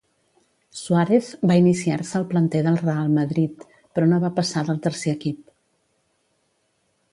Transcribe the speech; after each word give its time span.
Suárez 0.77 1.27
va 1.51 1.57
iniciar-se 1.59 2.17
al 2.21 2.25
planter 2.31 2.63
del 2.69 2.79
Real 2.81 3.13
Madrid, 3.19 3.67
però 3.93 4.09
no 4.15 4.21
va 4.27 4.33
passar 4.41 4.67
del 4.71 4.83
tercer 4.89 5.15
equip. 5.21 5.55